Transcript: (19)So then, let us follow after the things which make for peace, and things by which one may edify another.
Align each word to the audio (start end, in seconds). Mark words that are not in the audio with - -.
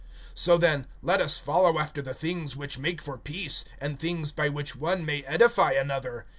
(19)So 0.35 0.59
then, 0.59 0.87
let 1.03 1.21
us 1.21 1.37
follow 1.37 1.77
after 1.77 2.01
the 2.01 2.15
things 2.15 2.55
which 2.55 2.79
make 2.79 3.03
for 3.03 3.19
peace, 3.19 3.65
and 3.79 3.99
things 3.99 4.31
by 4.31 4.49
which 4.49 4.75
one 4.75 5.05
may 5.05 5.21
edify 5.25 5.73
another. 5.73 6.25